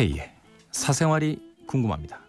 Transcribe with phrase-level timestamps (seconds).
[0.00, 0.32] K의
[0.70, 2.22] 사생활이 궁금합니다.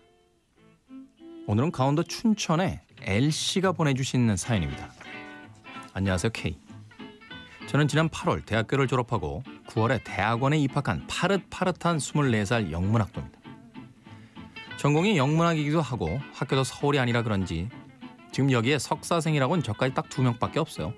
[1.48, 4.92] 오늘은 강원도 춘천에 L씨가 보내주신 사연입니다.
[5.94, 6.60] 안녕하세요 K.
[7.68, 13.40] 저는 지난 8월 대학교를 졸업하고 9월에 대학원에 입학한 파릇파릇한 24살 영문학도입니다.
[14.76, 17.70] 전공이 영문학이기도 하고 학교도 서울이 아니라 그런지
[18.34, 20.94] 지금 여기에 석사생이라고는 저까지 딱 두 명밖에 없어요.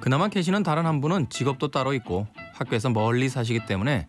[0.00, 4.06] 그나마 계시는 다른 한 분은 직업도 따로 있고 학교에서 멀리 사시기 때문에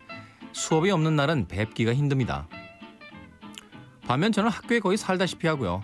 [0.56, 2.48] 수업이 없는 날은 뵙기가 힘듭니다.
[4.06, 5.82] 반면 저는 학교에 거의 살다시피 하고요.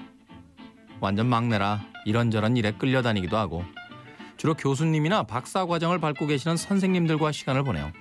[0.98, 3.64] 완전 막내라 이런저런 일에 끌려다니기도 하고
[4.38, 7.92] 주로 교수님이나 박사 과정을 밟고 계시는 선생님들과 시간을 보내요.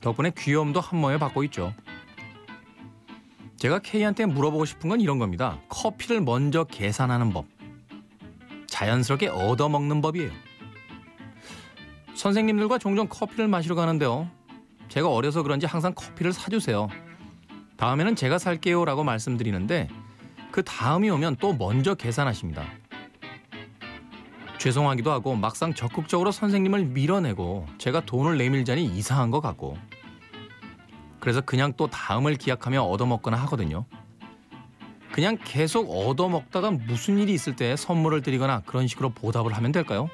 [0.00, 1.72] 덕분에 귀여움도 한 몸에 받고 있죠.
[3.58, 5.60] 제가 K한테 물어보고 싶은 건 이런 겁니다.
[5.68, 7.46] 커피를 먼저 계산하는 법.
[8.66, 10.32] 자연스럽게 얻어먹는 법이에요.
[12.14, 14.28] 선생님들과 종종 커피를 마시러 가는데요.
[14.92, 16.86] 제가 어려서 그런지 항상 커피를 사주세요.
[17.78, 19.88] 다음에는 제가 살게요 라고 말씀드리는데
[20.50, 22.62] 그 다음이 오면 또 먼저 계산하십니다.
[24.58, 29.78] 죄송하기도 하고 막상 적극적으로 선생님을 밀어내고 제가 돈을 내밀자니 이상한 것 같고
[31.20, 33.86] 그래서 그냥 또 다음을 기약하며 얻어먹거나 하거든요.
[35.10, 40.10] 그냥 계속 얻어먹다가 무슨 일이 있을 때 선물을 드리거나 그런 식으로 보답을 하면 될까요?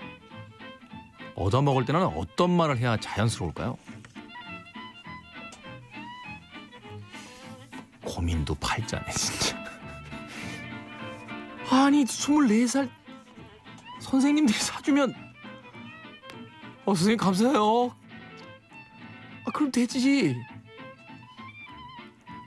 [1.35, 3.77] 얻어먹을 때는 어떤 말을 해야 자연스러울까요?
[8.19, 9.57] 고민도 팔자네 진짜.
[11.71, 12.91] 아니 24살
[14.01, 15.15] 선생님들이 사주면
[16.85, 17.95] 어 선생님 감사해요.
[19.47, 20.35] 아 그럼 되지.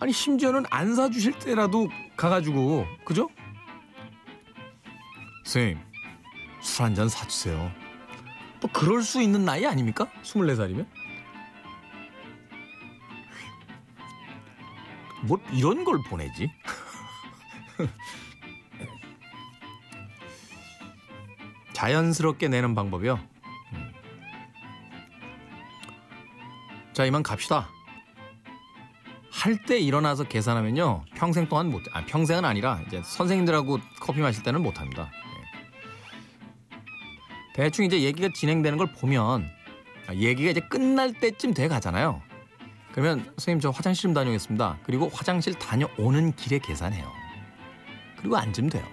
[0.01, 3.29] 아니 심지어는 안 사주실 때라도 가가지고 그죠?
[5.45, 5.79] 선생님
[6.61, 7.71] 술 한 잔 사주세요.
[8.59, 10.11] 뭐 그럴 수 있는 나이 아닙니까?
[10.23, 10.85] 24살이면?
[15.23, 16.49] 뭐 이런 걸 보내지?
[21.73, 23.19] 자연스럽게 내는 방법이요.
[23.73, 23.91] 음.
[26.93, 27.69] 자, 이만 갑시다.
[29.31, 31.05] 할 때 일어나서 계산하면요.
[31.15, 35.09] 평생 동안 못, 아, 평생은 아니라 이제 선생님들하고 커피 마실 때는 못 합니다.
[36.71, 36.77] 예.
[37.55, 39.49] 대충 이제 얘기가 진행되는 걸 보면
[40.07, 42.21] 아, 얘기가 이제 끝날 때쯤 돼 가잖아요.
[42.91, 44.79] 그러면 선생님 저 화장실 좀 다녀오겠습니다.
[44.83, 47.11] 그리고 화장실 다녀오는 길에 계산해요.
[48.17, 48.85] 그리고 앉으면 돼요.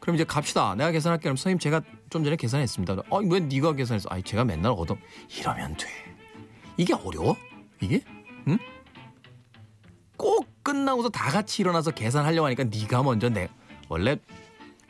[0.00, 0.74] 그럼 이제 갑시다.
[0.74, 1.22] 내가 계산할게.
[1.22, 1.80] 그럼 선생님 제가
[2.10, 2.94] 좀 전에 계산했습니다.
[3.08, 4.08] 어, 왜 네가 계산했어?
[4.10, 4.96] 아니 제가 맨날 얻어.
[5.38, 5.86] 이러면 돼.
[6.76, 7.36] 이게 어려워?
[7.80, 8.02] 이게?
[8.48, 8.58] 응?
[10.16, 13.48] 꼭 끝나고서 다 같이 일어나서 계산하려고 하니까 네가 먼저 내
[13.88, 14.16] 원래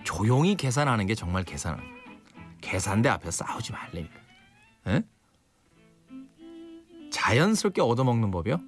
[0.02, 1.80] 조용히 계산하는 게 정말 계산.
[2.60, 4.14] 계산대 앞에서 싸우지 말래니까.
[4.88, 5.02] 에?
[7.34, 8.60] 자연스럽게 얻어먹는 법이요?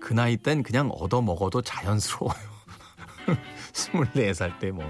[0.00, 2.34] 그 나이 땐 그냥 얻어먹어도 자연스러워요.
[3.72, 4.84] 24살 때 뭐.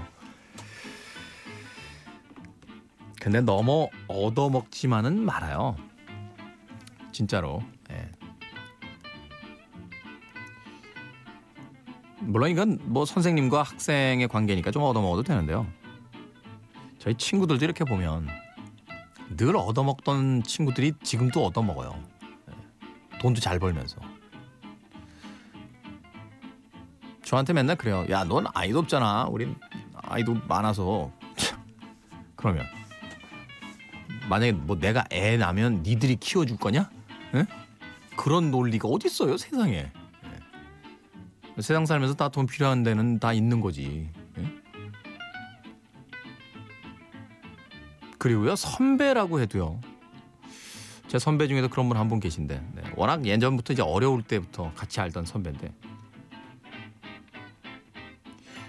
[3.21, 5.77] 근데 너무 얻어먹지만은 말아요.
[7.13, 7.63] 진짜로.
[7.91, 8.11] 예.
[12.19, 15.65] 물론 이건 뭐 선생님과 학생의 관계니까 좀 얻어먹어도 되는데요.
[16.99, 18.27] 저희 친구들도 이렇게 보면
[19.37, 22.01] 늘 얻어먹던 친구들이 지금도 얻어먹어요.
[22.49, 23.17] 예.
[23.19, 23.97] 돈도 잘 벌면서.
[27.23, 28.05] 저한테 맨날 그래요.
[28.09, 29.25] 야, 넌 아이도 없잖아.
[29.25, 29.55] 우린
[29.95, 31.11] 아이도 많아서.
[32.35, 32.65] 그러면
[34.29, 36.89] 만약에 뭐 내가 애 낳으면 니들이 키워줄 거냐?
[37.35, 37.45] 에?
[38.15, 39.77] 그런 논리가 어디 있어요 세상에?
[39.77, 39.91] 예.
[41.61, 44.09] 세상 살면서 다 돈 필요한 데는 다 있는 거지.
[48.25, 49.79] 그리고요 선배라고 해도요.
[51.07, 52.81] 제 선배 중에도 그런 분 한 분 계신데 네.
[52.95, 55.71] 워낙 예전부터 이제 어려울 때부터 같이 알던 선배인데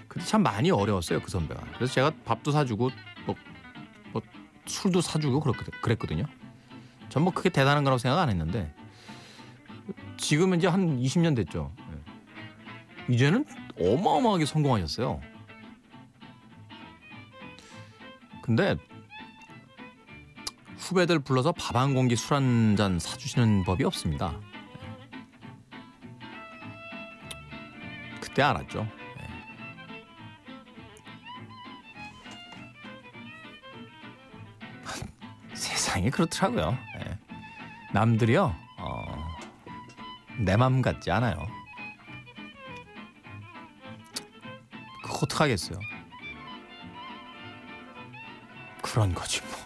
[0.07, 1.59] 그때 참 많이 어려웠어요 그 선배가.
[1.75, 2.91] 그래서 제가 밥도 사주고
[3.25, 3.35] 뭐,
[4.13, 4.21] 뭐
[4.67, 5.39] 술도 사주고
[5.81, 6.25] 그랬거든요.
[7.09, 8.71] 전 뭐 그게 대단한 거라고 생각 안 했는데
[10.17, 11.73] 지금은 이제 한 20년 됐죠.
[11.89, 13.15] 네.
[13.15, 13.43] 이제는
[13.81, 15.19] 어마어마하게 성공하셨어요.
[18.43, 18.75] 근데
[20.87, 24.33] 후배들 불러서 밥 한 공기 술 한 잔 사주시는 법이 없습니다.
[28.21, 28.87] 그때 알았죠.
[35.53, 36.77] 세상이 그렇더라고요.
[36.99, 37.17] 예.
[37.93, 39.27] 남들이요, 어,
[40.39, 41.47] 내맘 같지 않아요.
[45.03, 45.79] 그거 어떡하겠어요.
[48.81, 49.56] 그런 거지 뭐.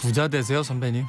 [0.00, 1.06] 부자 되세요 선배님.